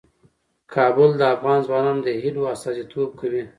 [0.73, 3.43] کابل د افغان ځوانانو د هیلو استازیتوب کوي.